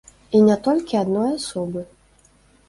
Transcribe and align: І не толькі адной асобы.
І 0.37 0.39
не 0.45 0.55
толькі 0.67 0.99
адной 1.01 1.29
асобы. 1.35 1.85